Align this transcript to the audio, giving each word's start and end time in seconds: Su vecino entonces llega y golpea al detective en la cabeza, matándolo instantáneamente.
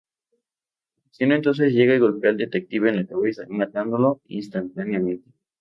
Su 0.95 1.09
vecino 1.11 1.35
entonces 1.35 1.73
llega 1.73 1.93
y 1.93 1.99
golpea 1.99 2.31
al 2.31 2.37
detective 2.37 2.89
en 2.89 2.95
la 2.95 3.05
cabeza, 3.05 3.43
matándolo 3.49 4.19
instantáneamente. 4.25 5.29